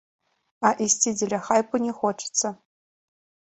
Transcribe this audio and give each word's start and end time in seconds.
А 0.69 0.71
ісці 0.85 1.09
дзеля 1.19 1.39
хайпу 1.49 1.83
не 1.85 1.93
хочацца. 2.01 2.47